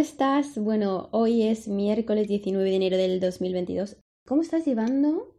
[0.00, 0.56] estás?
[0.56, 3.98] Bueno, hoy es miércoles 19 de enero del 2022.
[4.26, 5.36] ¿Cómo estás llevando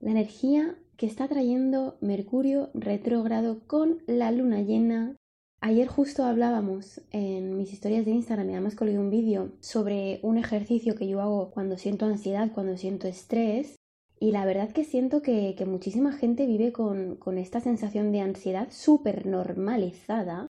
[0.00, 5.14] la energía que está trayendo Mercurio retrógrado con la luna llena?
[5.60, 10.96] Ayer justo hablábamos en mis historias de Instagram además colgué un vídeo sobre un ejercicio
[10.96, 13.76] que yo hago cuando siento ansiedad, cuando siento estrés.
[14.18, 18.68] Y la verdad que siento que, muchísima gente vive con, con esta sensación de ansiedad
[18.72, 20.48] súper normalizada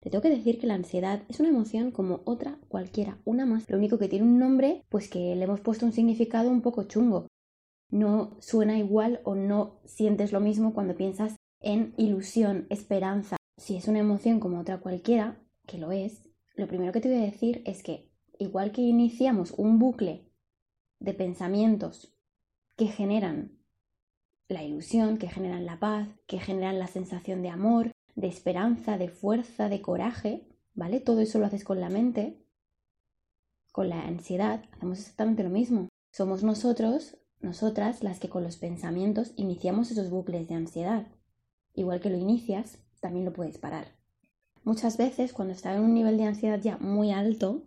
[0.00, 3.68] te tengo que decir que la ansiedad es una emoción como otra cualquiera, una más.
[3.68, 6.84] Lo único que tiene un nombre, pues que le hemos puesto un significado un poco
[6.84, 7.26] chungo.
[7.90, 13.36] No suena igual o no sientes lo mismo cuando piensas en ilusión, esperanza.
[13.58, 17.18] Si es una emoción como otra cualquiera, que lo es, lo primero que te voy
[17.18, 20.24] a decir es que igual que iniciamos un bucle
[20.98, 22.14] de pensamientos
[22.76, 23.58] que generan
[24.48, 29.08] la ilusión, que generan la paz, que generan la sensación de amor, de esperanza, de
[29.08, 31.00] fuerza, de coraje, ¿vale?
[31.00, 32.44] Todo eso lo haces con la mente,
[33.72, 35.88] con la ansiedad, hacemos exactamente lo mismo.
[36.10, 41.06] Somos nosotros, nosotras, las que con los pensamientos iniciamos esos bucles de ansiedad.
[41.74, 43.86] Igual que lo inicias, también lo puedes parar.
[44.64, 47.62] Muchas veces, cuando estás en un nivel de ansiedad ya muy alto,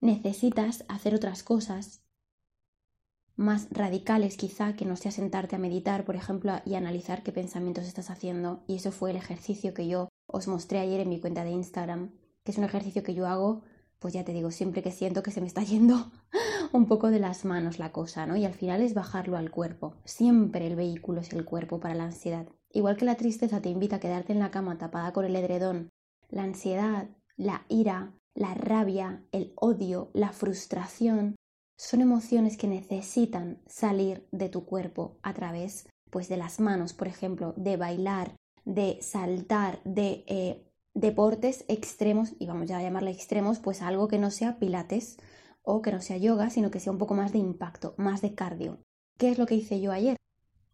[0.00, 2.02] necesitas hacer otras cosas
[3.40, 7.86] más radicales quizá que no sea sentarte a meditar, por ejemplo, y analizar qué pensamientos
[7.86, 8.62] estás haciendo.
[8.66, 12.10] Y eso fue el ejercicio que yo os mostré ayer en mi cuenta de Instagram,
[12.44, 13.62] que es un ejercicio que yo hago,
[13.98, 16.10] pues ya te digo, siempre que siento que se me está yendo
[16.72, 18.36] un poco de las manos la cosa, ¿no?
[18.36, 19.94] Y al final es bajarlo al cuerpo.
[20.04, 22.46] Siempre el vehículo es el cuerpo para la ansiedad.
[22.72, 25.88] Igual que la tristeza te invita a quedarte en la cama tapada con el edredón,
[26.28, 31.36] la ansiedad, la ira, la rabia, el odio, la frustración,
[31.80, 37.08] son emociones que necesitan salir de tu cuerpo a través pues de las manos, por
[37.08, 38.36] ejemplo, de bailar,
[38.66, 44.18] de saltar, de eh, deportes extremos, y vamos ya a llamarle extremos, pues algo que
[44.18, 45.16] no sea pilates
[45.62, 48.34] o que no sea yoga, sino que sea un poco más de impacto, más de
[48.34, 48.82] cardio.
[49.16, 50.18] ¿Qué es lo que hice yo ayer?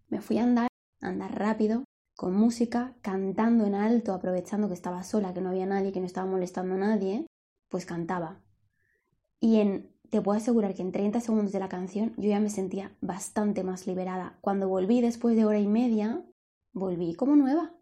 [0.09, 0.67] Me fui a andar,
[1.03, 1.85] a andar rápido,
[2.17, 6.07] con música, cantando en alto, aprovechando que estaba sola, que no había nadie, que no
[6.07, 7.27] estaba molestando a nadie,
[7.69, 8.43] pues cantaba.
[9.39, 12.51] Y en te puedo asegurar que en 30 segundos de la canción yo ya me
[12.51, 14.39] sentía bastante más liberada.
[14.41, 16.25] Cuando volví después de hora y media,
[16.73, 17.75] volví como nueva.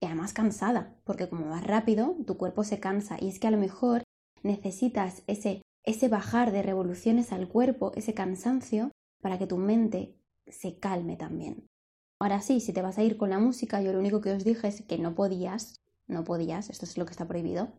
[0.00, 3.52] Y además cansada, porque como vas rápido, tu cuerpo se cansa y es que a
[3.52, 4.02] lo mejor
[4.42, 8.90] necesitas ese, ese bajar de revoluciones al cuerpo, ese cansancio,
[9.20, 10.16] para que tu mente
[10.48, 11.68] se calme también.
[12.18, 14.44] Ahora sí, si te vas a ir con la música, yo lo único que os
[14.44, 15.76] dije es que no podías,
[16.08, 17.72] no podías, esto es lo que está prohibido,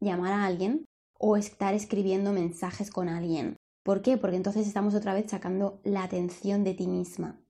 [0.00, 0.84] llamar a alguien
[1.18, 3.56] o estar escribiendo mensajes con alguien.
[3.82, 4.16] ¿Por qué?
[4.16, 7.40] Porque entonces estamos otra vez sacando la atención de ti misma.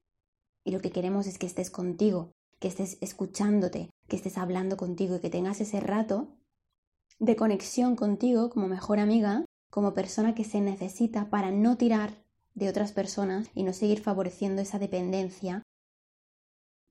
[0.65, 5.17] Y lo que queremos es que estés contigo, que estés escuchándote, que estés hablando contigo
[5.17, 6.29] y que tengas ese rato
[7.19, 12.23] de conexión contigo como mejor amiga, como persona que se necesita para no tirar
[12.55, 15.63] de otras personas y no seguir favoreciendo esa dependencia.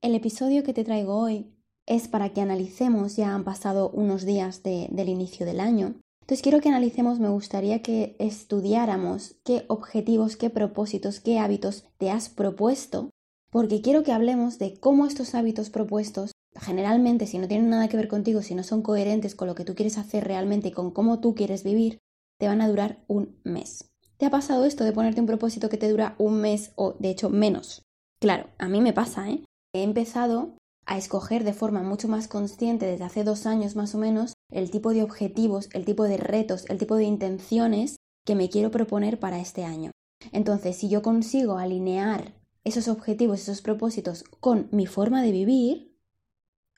[0.02, 1.54] El episodio que te traigo hoy
[1.86, 5.96] es para que analicemos, ya han pasado unos días del inicio del año,
[6.28, 12.12] entonces quiero que analicemos, me gustaría que estudiáramos qué objetivos, qué propósitos, qué hábitos te
[12.12, 13.12] has propuesto,
[13.50, 17.96] porque quiero que hablemos de cómo estos hábitos propuestos, generalmente si no tienen nada que
[17.96, 20.92] ver contigo, si no son coherentes con lo que tú quieres hacer realmente y con
[20.92, 22.00] cómo tú quieres vivir,
[22.38, 23.90] te van a durar un mes.
[24.18, 27.10] ¿Te ha pasado esto de ponerte un propósito que te dura un mes o de
[27.10, 27.84] hecho menos?
[28.20, 29.46] Claro, a mí me pasa, ¿eh?
[29.74, 33.98] He empezado a escoger de forma mucho más consciente desde hace dos años más o
[33.98, 38.50] menos el tipo de objetivos, el tipo de retos, el tipo de intenciones que me
[38.50, 39.92] quiero proponer para este año.
[40.32, 45.96] Entonces, si yo consigo alinear esos objetivos, esos propósitos con mi forma de vivir,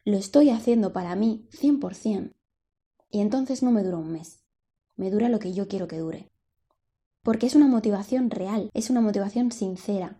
[0.05, 2.33] lo estoy haciendo para mí 100%.
[3.11, 4.43] Y entonces no me dura un mes,
[4.95, 6.29] me dura lo que yo quiero que dure.
[7.23, 10.19] Porque es una motivación real, es una motivación sincera,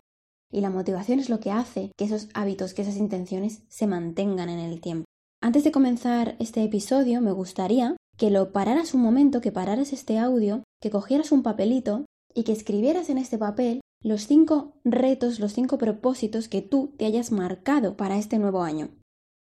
[0.51, 4.49] y la motivación es lo que hace que esos hábitos, que esas intenciones se mantengan
[4.49, 5.05] en el tiempo.
[5.41, 10.19] Antes de comenzar este episodio, me gustaría que lo pararas un momento, que pararas este
[10.19, 15.53] audio, que cogieras un papelito y que escribieras en este papel los cinco retos, los
[15.53, 18.89] cinco propósitos que tú te hayas marcado para este nuevo año.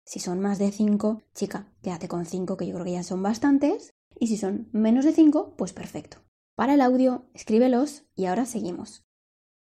[0.06, 3.22] Si son más de cinco, chica, quédate con cinco, que yo creo que ya son
[3.22, 3.90] bastantes.
[4.20, 6.18] Y si son menos de cinco, pues perfecto.
[6.56, 9.02] Para el audio, escríbelos y ahora seguimos.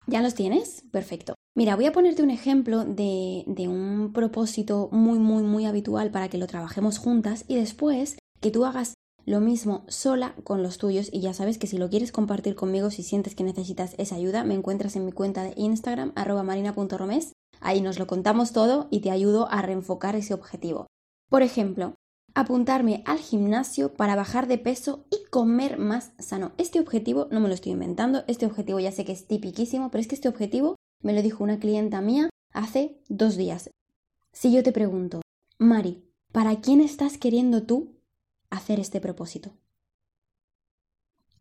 [0.07, 0.83] ¿Ya los tienes?
[0.91, 1.35] Perfecto.
[1.57, 6.27] Mira, voy a ponerte un ejemplo de, de, un propósito muy, muy, muy habitual para
[6.27, 11.09] que lo trabajemos juntas y después que tú hagas lo mismo sola con los tuyos
[11.13, 14.43] y ya sabes que si lo quieres compartir conmigo, si sientes que necesitas esa ayuda,
[14.43, 17.31] me encuentras en mi cuenta de Instagram arroba marina.romes.
[17.61, 20.87] Ahí nos lo contamos todo y te ayudo a reenfocar ese objetivo.
[21.29, 21.95] Por ejemplo,
[22.33, 26.51] apuntarme al gimnasio para bajar de peso y comer más sano.
[26.57, 30.01] Este objetivo no me lo estoy inventando, este objetivo ya sé que es tipiquísimo, pero
[30.01, 30.75] es que este objetivo
[31.05, 33.69] me lo dijo una clienta mía hace dos días.
[34.31, 35.21] Si yo te pregunto,
[35.59, 37.93] Mari, ¿para quién estás queriendo tú
[38.49, 39.51] hacer este propósito?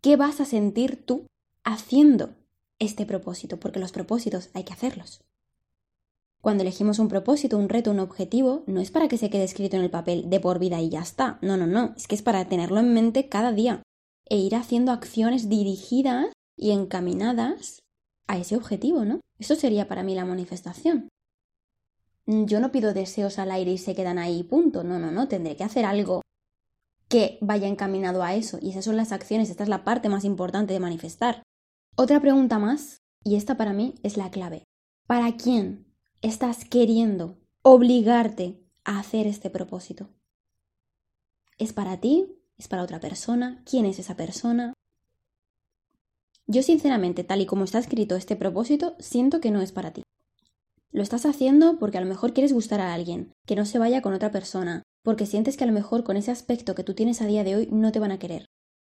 [0.02, 1.26] ¿Qué vas a sentir tú
[1.64, 2.34] haciendo
[2.78, 3.58] este propósito?
[3.58, 5.22] Porque los propósitos hay que hacerlos.
[6.42, 9.76] Cuando elegimos un propósito, un reto, un objetivo, no es para que se quede escrito
[9.76, 11.38] en el papel de por vida y ya está.
[11.40, 11.94] No, no, no.
[11.96, 13.82] Es que es para tenerlo en mente cada día
[14.26, 17.78] e ir haciendo acciones dirigidas y encaminadas
[18.26, 19.20] a ese objetivo, ¿no?
[19.44, 21.10] Eso sería para mí la manifestación.
[22.24, 24.84] Yo no pido deseos al aire y se quedan ahí, punto.
[24.84, 25.28] No, no, no.
[25.28, 26.22] Tendré que hacer algo
[27.10, 28.58] que vaya encaminado a eso.
[28.62, 29.50] Y esas son las acciones.
[29.50, 31.42] Esta es la parte más importante de manifestar.
[31.94, 34.64] Otra pregunta más, y esta para mí es la clave.
[35.06, 35.92] ¿Para quién
[36.22, 40.08] estás queriendo obligarte a hacer este propósito?
[41.58, 42.34] ¿Es para ti?
[42.56, 43.62] ¿Es para otra persona?
[43.66, 44.72] ¿Quién es esa persona?
[46.46, 50.02] Yo sinceramente, tal y como está escrito este propósito, siento que no es para ti.
[50.90, 54.02] Lo estás haciendo porque a lo mejor quieres gustar a alguien, que no se vaya
[54.02, 57.20] con otra persona, porque sientes que a lo mejor con ese aspecto que tú tienes
[57.20, 58.46] a día de hoy no te van a querer.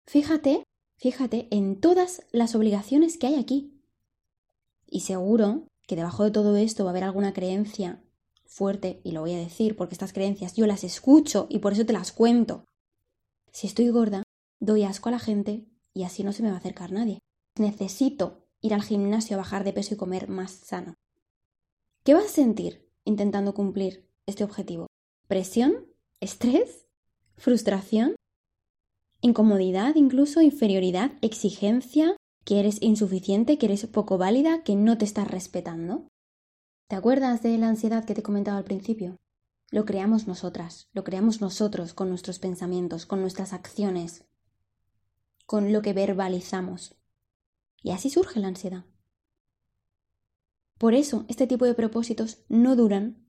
[0.08, 0.64] Fíjate,
[0.98, 3.82] fíjate en todas las obligaciones que hay aquí.
[4.88, 8.02] Y seguro que debajo de todo esto va a haber alguna creencia
[8.46, 11.86] fuerte, y lo voy a decir porque estas creencias yo las escucho y por eso
[11.86, 12.66] te las cuento.
[13.52, 14.24] Si estoy gorda,
[14.60, 17.20] doy asco a la gente y así no se me va a acercar nadie.
[17.58, 20.96] Necesito ir al gimnasio a bajar de peso y comer más sano.
[22.04, 24.88] ¿Qué vas a sentir intentando cumplir este objetivo?
[25.28, 25.88] ¿Presión?
[26.20, 26.88] ¿Estrés?
[27.38, 28.16] ¿Frustración?
[29.22, 30.42] ¿Incomodidad incluso?
[30.42, 31.14] ¿Inferioridad?
[31.22, 32.16] ¿Exigencia?
[32.46, 36.08] que eres insuficiente, que eres poco válida, que no te estás respetando.
[36.88, 39.18] ¿Te acuerdas de la ansiedad que te comentaba al principio?
[39.72, 44.26] Lo creamos nosotras, lo creamos nosotros con nuestros pensamientos, con nuestras acciones,
[45.48, 46.96] con lo que verbalizamos.
[47.82, 48.86] Y así surge la ansiedad.
[50.78, 53.26] Por eso este tipo de propósitos no duran,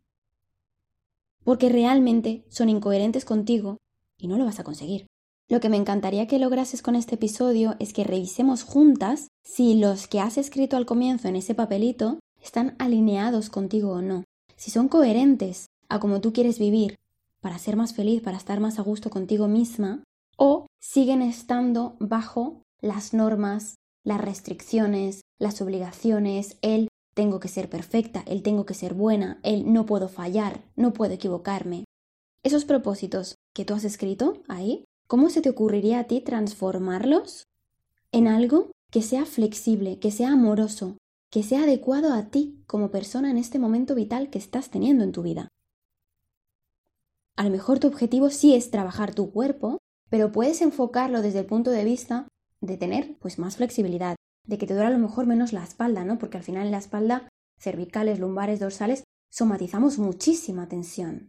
[1.44, 3.78] porque realmente son incoherentes contigo
[4.19, 5.06] y no lo vas a conseguir.
[5.48, 10.08] Lo que me encantaría que lograses con este episodio es que revisemos juntas si los
[10.08, 14.25] que has escrito al comienzo en ese papelito están alineados contigo o no,
[14.56, 16.96] si son coherentes a cómo tú quieres vivir
[17.40, 20.02] para ser más feliz, para estar más a gusto contigo misma,
[20.37, 23.76] o siguen estando bajo las normas,
[24.06, 29.70] las restricciones, las obligaciones, el tengo que ser perfecta, el tengo que ser buena, el
[29.70, 31.85] no puedo fallar, no puedo equivocarme.
[32.43, 37.44] Esos propósitos que tú has escrito ahí ¿Cómo se te ocurriría a ti transformarlos
[38.11, 40.97] en algo que sea flexible, que sea amoroso,
[41.31, 45.12] que sea adecuado a ti como persona en este momento vital que estás teniendo en
[45.12, 45.47] tu vida?
[47.37, 49.79] A lo mejor tu objetivo sí es trabajar tu cuerpo,
[50.11, 52.26] pero puedes enfocarlo desde el punto de vista
[52.67, 54.17] de tener pues más flexibilidad,
[54.47, 56.19] de que te duele a lo mejor menos la espalda, ¿no?
[56.19, 57.29] Porque al final en la espalda,
[57.59, 61.29] cervicales, lumbares, dorsales, somatizamos muchísima tensión.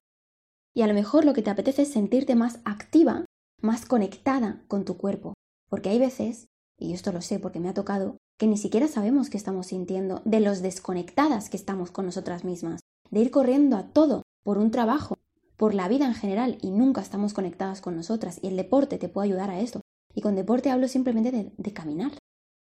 [0.73, 3.25] Y a lo mejor lo que te apetece es sentirte más activa
[3.61, 5.33] más conectada con tu cuerpo.
[5.69, 6.47] Porque hay veces,
[6.77, 10.21] y esto lo sé porque me ha tocado, que ni siquiera sabemos qué estamos sintiendo,
[10.25, 14.71] de los desconectadas que estamos con nosotras mismas, de ir corriendo a todo por un
[14.71, 15.17] trabajo,
[15.57, 18.39] por la vida en general y nunca estamos conectadas con nosotras.
[18.41, 19.81] Y el deporte te puede ayudar a esto.
[20.17, 22.11] Y con deporte hablo simplemente de, caminar.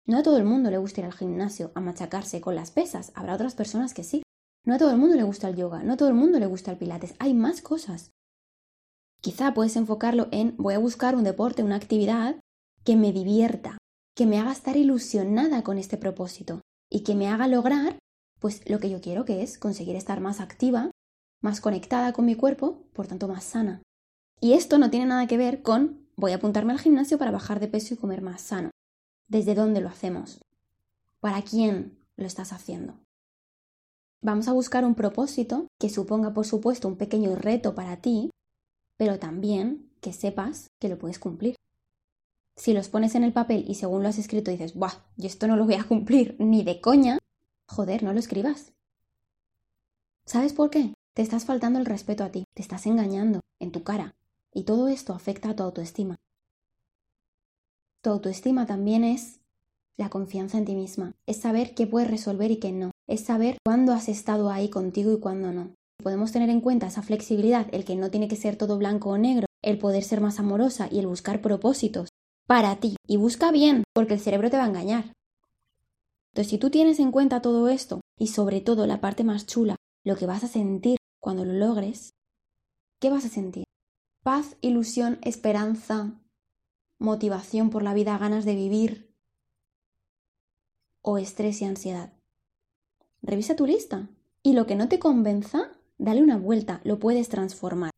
[0.08, 3.12] No a todo el mundo le gusta ir al gimnasio a machacarse con las pesas,
[3.14, 4.24] habrá otras personas que sí.
[4.66, 6.48] No a todo el mundo le gusta el yoga, no a todo el mundo le
[6.48, 8.10] gusta el pilates, hay más cosas.
[9.22, 12.40] Quizá puedes enfocarlo en voy a buscar un deporte, una actividad
[12.84, 13.78] que me divierta,
[14.16, 18.00] que me haga estar ilusionada con este propósito y que me haga lograr
[18.40, 20.90] pues lo que yo quiero que es conseguir estar más activa,
[21.44, 23.84] más conectada con mi cuerpo, por tanto más sana.
[24.42, 27.60] Y esto no tiene nada que ver con voy a apuntarme al gimnasio para bajar
[27.60, 28.72] de peso y comer más sano.
[29.28, 30.42] ¿Desde dónde lo hacemos?
[31.20, 33.00] ¿Para quién lo estás haciendo?
[34.22, 38.32] Vamos a buscar un propósito que suponga, por supuesto, un pequeño reto para ti,
[38.98, 41.56] pero también que sepas que lo puedes cumplir.
[42.56, 44.94] Si los pones en el papel y según lo has escrito dices, ¡buah!
[45.18, 47.20] Yo esto no lo voy a cumplir ni de coña,
[47.68, 48.74] joder, no lo escribas.
[50.26, 50.94] ¿Sabes por qué?
[51.14, 54.16] Te estás faltando el respeto a ti, te estás engañando en tu cara,
[54.54, 56.18] y todo esto afecta a tu autoestima.
[58.02, 59.40] Tu autoestima también es
[59.98, 63.58] la confianza en ti misma, es saber qué puedes resolver y qué no, es saber
[63.66, 65.74] cuándo has estado ahí contigo y cuándo no.
[66.02, 69.18] Podemos tener en cuenta esa flexibilidad, el que no tiene que ser todo blanco o
[69.18, 72.10] negro, el poder ser más amorosa y el buscar propósitos
[72.46, 72.96] para ti.
[73.08, 75.14] Y busca bien, porque el cerebro te va a engañar.
[76.32, 79.76] Entonces, si tú tienes en cuenta todo esto, y sobre todo la parte más chula,
[80.04, 82.12] lo que vas a sentir cuando lo logres,
[83.02, 83.66] ¿qué vas a sentir?
[84.28, 86.20] Paz, ilusión, esperanza,
[87.00, 89.16] motivación por la vida, ganas de vivir
[91.02, 92.12] o estrés y ansiedad.
[93.22, 94.10] Revisa tu lista
[94.44, 97.92] y lo que no te convenza, dale una vuelta, lo puedes transformar.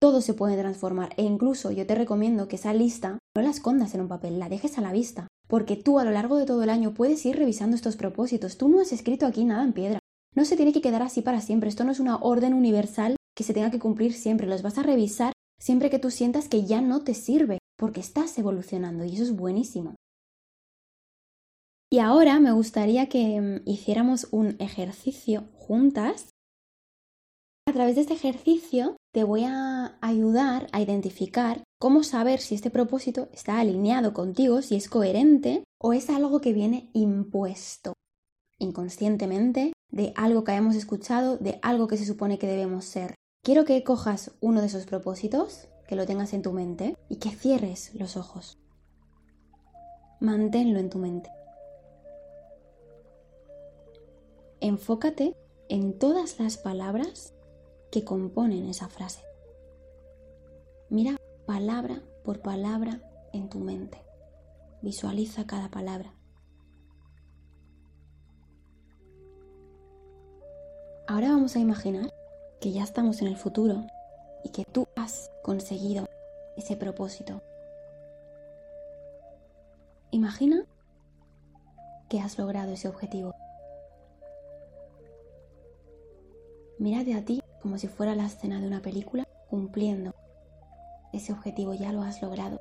[0.00, 3.94] Todo se puede transformar e incluso yo te recomiendo que esa lista no la escondas
[3.94, 6.64] en un papel, la dejes a la vista, porque tú a lo largo de todo
[6.64, 8.58] el año puedes ir revisando estos propósitos.
[8.58, 10.00] Tú no has escrito aquí nada en piedra.
[10.34, 11.68] No se tiene que quedar así para siempre.
[11.68, 14.46] Esto no es una orden universal que se tenga que cumplir siempre.
[14.46, 18.36] Los vas a revisar siempre que tú sientas que ya no te sirve, porque estás
[18.38, 19.94] evolucionando y eso es buenísimo.
[21.90, 26.30] Y ahora me gustaría que mm, hiciéramos un ejercicio juntas.
[27.68, 32.70] A través de este ejercicio te voy a ayudar a identificar cómo saber si este
[32.70, 37.92] propósito está alineado contigo, si es coherente o es algo que viene impuesto
[38.62, 43.14] inconscientemente de algo que hayamos escuchado, de algo que se supone que debemos ser.
[43.44, 47.30] Quiero que cojas uno de esos propósitos, que lo tengas en tu mente y que
[47.30, 48.56] cierres los ojos.
[50.20, 51.28] Manténlo en tu mente.
[54.60, 55.34] Enfócate
[55.68, 57.34] en todas las palabras
[57.90, 59.24] que componen esa frase.
[60.88, 63.00] Mira palabra por palabra
[63.32, 63.98] en tu mente.
[64.82, 66.14] Visualiza cada palabra.
[71.08, 72.21] Ahora vamos a imaginar
[72.62, 73.88] que ya estamos en el futuro
[74.44, 76.08] y que tú has conseguido
[76.56, 77.42] ese propósito.
[80.12, 80.64] Imagina
[82.08, 83.34] que has logrado ese objetivo.
[86.78, 90.14] Mírate a ti como si fuera la escena de una película cumpliendo
[91.12, 92.60] ese objetivo, ya lo has logrado.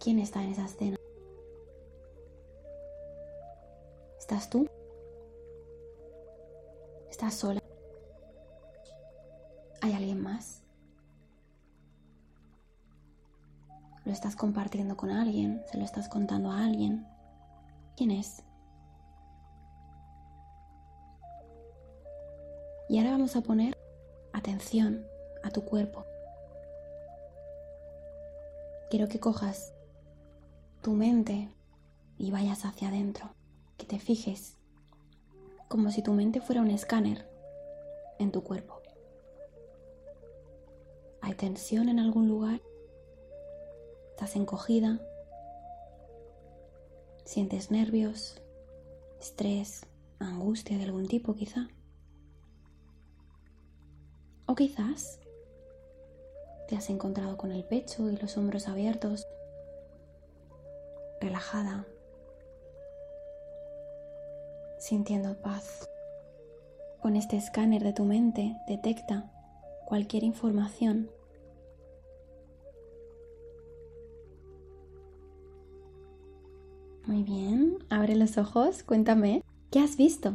[0.00, 0.96] ¿Quién está en esa escena?
[4.18, 4.68] ¿Estás tú?
[7.08, 7.61] ¿Estás sola?
[14.12, 15.64] ¿Lo estás compartiendo con alguien?
[15.70, 17.06] ¿Se lo estás contando a alguien?
[17.96, 18.42] ¿Quién es?
[22.90, 23.74] Y ahora vamos a poner
[24.34, 25.06] atención
[25.42, 26.04] a tu cuerpo.
[28.90, 29.72] Quiero que cojas
[30.82, 31.48] tu mente
[32.18, 33.30] y vayas hacia adentro,
[33.78, 34.58] que te fijes
[35.68, 37.26] como si tu mente fuera un escáner
[38.18, 38.82] en tu cuerpo.
[41.22, 42.60] ¿Hay tensión en algún lugar?
[44.22, 45.00] ¿Estás encogida?
[47.24, 48.40] ¿Sientes nervios?
[49.20, 49.84] ¿Estrés?
[50.20, 51.66] ¿Angustia de algún tipo quizá?
[54.46, 55.18] O quizás
[56.68, 59.26] te has encontrado con el pecho y los hombros abiertos,
[61.20, 61.84] relajada,
[64.78, 65.90] sintiendo paz.
[67.00, 69.32] Con este escáner de tu mente detecta
[69.84, 71.10] cualquier información.
[77.12, 80.34] Muy bien, abre los ojos, cuéntame, ¿qué has visto?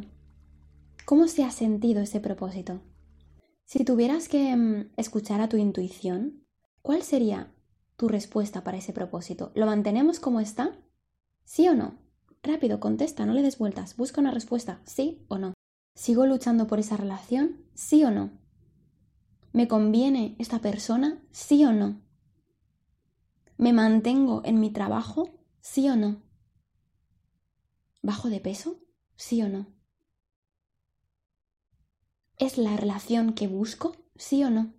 [1.06, 2.82] ¿Cómo se ha sentido ese propósito?
[3.66, 6.46] Si tuvieras que mm, escuchar a tu intuición,
[6.84, 7.52] ¿cuál sería
[7.96, 9.52] tu respuesta para ese propósito?
[9.56, 10.78] ¿Lo mantenemos como está?
[11.46, 11.98] ¿Sí o no?
[12.44, 15.56] Rápido, contesta, no le des vueltas, busca una respuesta, sí o no.
[15.96, 17.56] ¿Sigo luchando por esa relación?
[17.74, 18.30] ¿Sí o no?
[19.52, 21.24] ¿Me conviene esta persona?
[21.32, 22.00] ¿Sí o no?
[23.58, 25.32] ¿Me mantengo en mi trabajo?
[25.60, 26.27] ¿Sí o no?
[28.02, 28.80] ¿Bajo de peso?
[29.16, 29.68] ¿Sí o no?
[32.38, 33.96] ¿Es la relación que busco?
[34.16, 34.74] ¿Sí o no?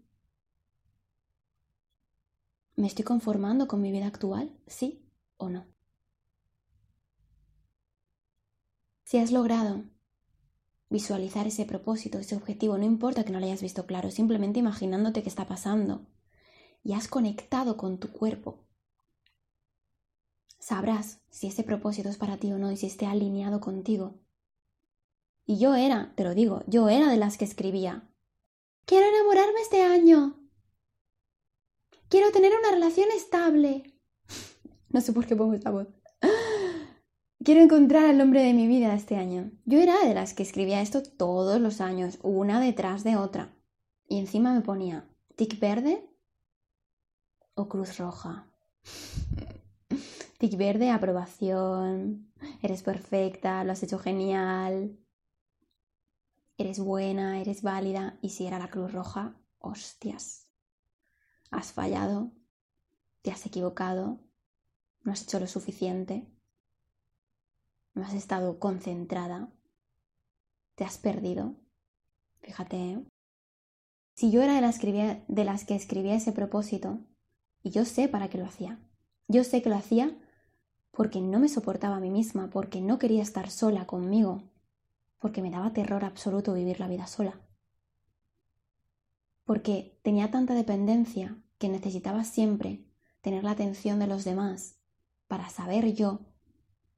[2.76, 4.56] ¿Me estoy conformando con mi vida actual?
[4.66, 5.04] ¿Sí
[5.36, 5.66] o no?
[9.02, 9.84] Si has logrado
[10.90, 15.22] visualizar ese propósito, ese objetivo, no importa que no lo hayas visto claro, simplemente imaginándote
[15.22, 16.06] qué está pasando
[16.84, 18.67] y has conectado con tu cuerpo,
[20.68, 24.20] sabrás si ese propósito es para ti o no y si esté alineado contigo.
[25.46, 28.06] Y yo era, te lo digo, yo era de las que escribía,
[28.84, 30.38] quiero enamorarme este año,
[32.10, 33.94] quiero tener una relación estable.
[34.90, 35.88] no sé por qué pongo esta voz.
[37.44, 39.52] Quiero encontrar al hombre de mi vida este año.
[39.64, 43.54] Yo era de las que escribía esto todos los años, una detrás de otra.
[44.08, 46.10] Y encima me ponía tic verde
[47.54, 48.50] o cruz roja.
[50.38, 52.32] tic verde, aprobación.
[52.62, 54.98] Eres perfecta, lo has hecho genial.
[56.56, 58.18] Eres buena, eres válida.
[58.22, 60.46] Y si era la cruz roja, hostias.
[61.50, 62.32] Has fallado,
[63.22, 64.20] te has equivocado,
[65.02, 66.26] no has hecho lo suficiente
[67.98, 69.50] no has estado concentrada,
[70.76, 71.56] te has perdido.
[72.40, 73.04] Fíjate,
[74.14, 77.00] Si yo era de de las que escribía ese propósito,
[77.62, 78.78] y yo sé para qué lo hacía.
[79.26, 80.16] Yo sé que lo hacía
[80.98, 84.42] porque no me soportaba a mí misma, porque no quería estar sola conmigo,
[85.20, 87.40] porque me daba terror absoluto vivir la vida sola.
[89.44, 92.84] Porque tenía tanta dependencia que necesitaba siempre
[93.20, 94.80] tener la atención de los demás
[95.28, 96.18] para saber yo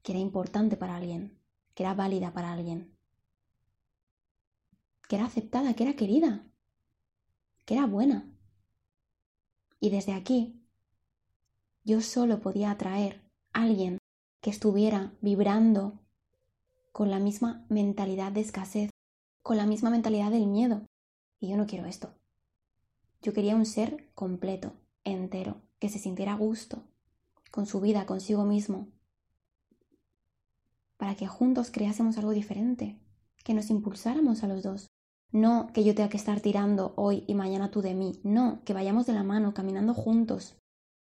[0.03, 1.39] que era importante para alguien,
[1.75, 2.97] que era válida para alguien,
[5.11, 6.47] que era aceptada, que era querida,
[7.67, 8.33] que era buena.
[9.79, 10.65] Y desde aquí,
[11.85, 13.99] yo solo podía atraer alguien
[14.41, 15.99] que estuviera vibrando
[16.93, 18.91] con la misma mentalidad de escasez,
[19.43, 20.83] con la misma mentalidad del miedo.
[21.39, 22.15] Y yo no quiero esto.
[23.23, 24.73] Yo quería un ser completo,
[25.05, 26.85] entero, que se sintiera a gusto
[27.51, 28.89] con su vida, consigo mismo,
[30.97, 33.01] para que juntos creásemos algo diferente,
[33.43, 34.87] que nos impulsáramos a los dos.
[35.33, 38.75] No que yo tenga que estar tirando hoy y mañana tú de mí, no, que
[38.75, 40.59] vayamos de la mano, caminando juntos,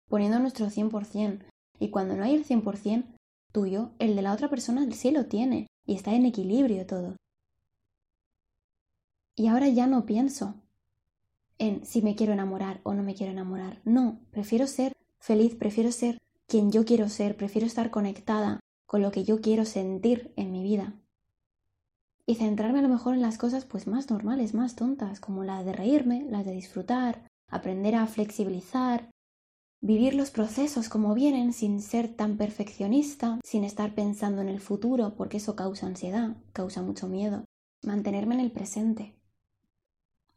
[0.07, 1.48] poniendo nuestro 100%.
[1.79, 3.05] Y cuando no hay el 100%
[3.51, 7.15] tuyo, el de la otra persona sí lo tiene y está en equilibrio todo.
[9.35, 10.55] Y ahora ya no pienso
[11.57, 13.81] en si me quiero enamorar o no me quiero enamorar.
[13.85, 16.17] No, prefiero ser feliz, prefiero ser
[16.47, 20.63] quien yo quiero ser, prefiero estar conectada con lo que yo quiero sentir en mi
[20.63, 20.93] vida.
[22.25, 25.65] Y centrarme a lo mejor en las cosas pues más normales, más tontas, como las
[25.65, 29.09] de reírme, las de disfrutar, aprender a flexibilizar,
[29.81, 35.15] vivir los procesos como vienen sin ser tan perfeccionista, sin estar pensando en el futuro,
[35.15, 37.45] porque eso causa ansiedad, causa mucho miedo,
[37.83, 39.15] mantenerme en el presente.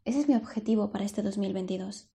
[0.05, 2.09] Ese es mi objetivo para este 2022.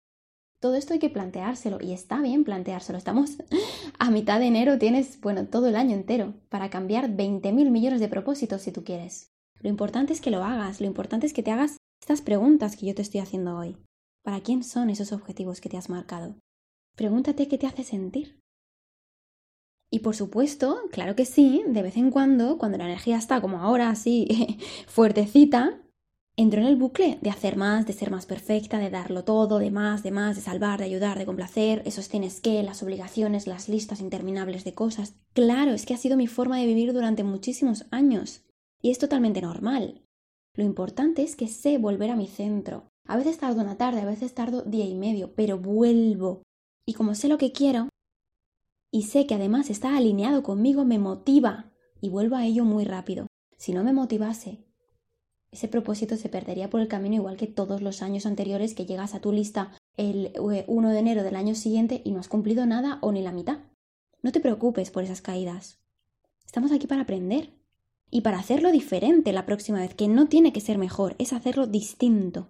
[0.61, 2.97] Todo esto hay que planteárselo y está bien planteárselo.
[2.97, 3.37] Estamos
[3.99, 8.09] a mitad de enero, tienes, bueno, todo el año entero para cambiar 20.000 millones de
[8.09, 9.31] propósitos si tú quieres.
[9.61, 12.87] Lo importante es que lo hagas, lo importante es que te hagas estas preguntas que
[12.87, 13.77] yo te estoy haciendo hoy.
[14.23, 16.37] ¿Para quién son esos objetivos que te has marcado?
[16.97, 18.41] Pregúntate qué te hace sentir.
[19.91, 23.61] Y por supuesto, claro que sí, de vez en cuando, cuando la energía está como
[23.61, 25.81] ahora así fuertecita,
[26.37, 29.71] entro en el bucle de hacer más, de ser más perfecta, de darlo todo, de
[29.71, 33.69] más, de más, de salvar, de ayudar, de complacer, esos tienes que, las obligaciones, las
[33.69, 35.15] listas interminables de cosas.
[35.35, 38.43] Claro, es que ha sido mi forma de vivir durante muchísimos años.
[38.83, 40.03] Y es totalmente normal.
[40.55, 42.89] Lo importante es que sé volver a mi centro.
[43.07, 46.43] A veces tardo una tarde, a veces tardo día y medio, pero vuelvo.
[46.87, 47.89] Y como sé lo que quiero,
[48.91, 51.71] y sé que además está alineado conmigo, me motiva.
[52.01, 53.27] Y vuelvo a ello muy rápido.
[53.59, 54.65] Si no me motivase,
[55.51, 59.15] ese propósito se perdería por el camino igual que todos los años anteriores que llegas
[59.15, 62.99] a tu lista el 1 de enero del año siguiente y no has cumplido nada
[63.01, 63.59] o ni la mitad.
[64.23, 65.79] No te preocupes por esas caídas.
[66.45, 67.51] Estamos aquí para aprender
[68.11, 71.67] y para hacerlo diferente la próxima vez, que no tiene que ser mejor, es hacerlo
[71.67, 72.49] distinto.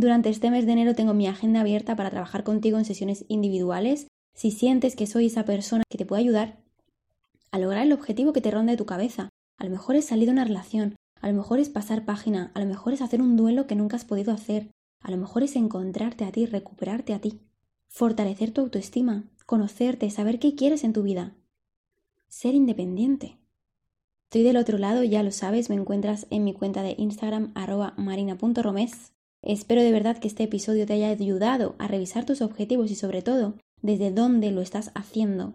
[0.00, 4.06] Durante este mes de enero tengo mi agenda abierta para trabajar contigo en sesiones individuales.
[4.34, 6.56] Si sientes que soy esa persona que te puede ayudar
[7.50, 10.32] a lograr el objetivo que te ronde tu cabeza, a lo mejor es salir de
[10.32, 13.66] una relación, a lo mejor es pasar página, a lo mejor es hacer un duelo
[13.66, 17.38] que nunca has podido hacer, a lo mejor es encontrarte a ti, recuperarte a ti,
[17.86, 21.34] fortalecer tu autoestima, conocerte, saber qué quieres en tu vida.
[22.26, 23.36] Ser independiente.
[24.30, 27.92] Estoy del otro lado, ya lo sabes, me encuentras en mi cuenta de Instagram arroba
[27.98, 29.12] marina.romes.
[29.42, 33.22] Espero de verdad que este episodio te haya ayudado a revisar tus objetivos y sobre
[33.22, 35.54] todo desde dónde lo estás haciendo,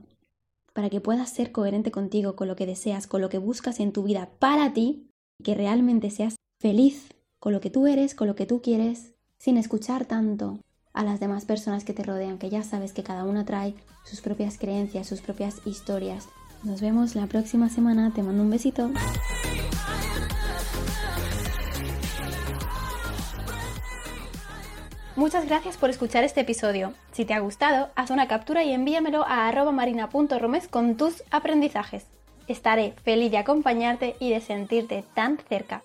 [0.74, 3.92] para que puedas ser coherente contigo, con lo que deseas, con lo que buscas en
[3.92, 5.08] tu vida para ti
[5.44, 9.58] que realmente seas feliz con lo que tú eres, con lo que tú quieres, sin
[9.58, 10.60] escuchar tanto
[10.94, 14.22] a las demás personas que te rodean, que ya sabes que cada una trae sus
[14.22, 16.28] propias creencias, sus propias historias.
[16.64, 18.90] Nos vemos la próxima semana, te mando un besito.
[25.16, 26.94] Muchas gracias por escuchar este episodio.
[27.14, 32.06] Si te ha gustado, haz una captura y envíamelo a marina.romes con tus aprendizajes.
[32.48, 35.84] Estaré feliz de acompañarte y de sentirte tan cerca.